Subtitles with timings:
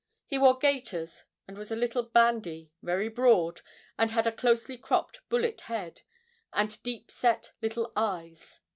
[0.25, 3.61] He wore gaiters, and was a little bandy, very broad,
[3.99, 6.01] and had a closely cropped bullet head,
[6.51, 8.61] and deep set little eyes.